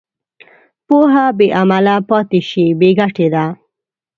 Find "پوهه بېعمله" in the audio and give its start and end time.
0.87-1.95